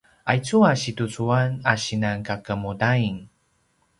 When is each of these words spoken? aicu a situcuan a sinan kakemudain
aicu 0.31 0.57
a 0.71 0.73
situcuan 0.83 1.49
a 1.71 1.73
sinan 1.83 2.19
kakemudain 2.27 3.15